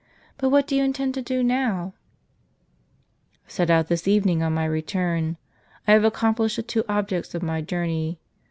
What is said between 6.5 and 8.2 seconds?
the two objects of my journey.